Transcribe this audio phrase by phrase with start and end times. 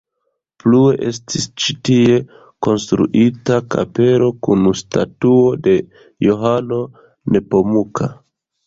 [0.61, 2.15] Plue estis ĉi tie
[2.69, 5.79] konstruita kapelo kun statuo de
[6.31, 6.83] Johano
[7.37, 8.15] Nepomuka.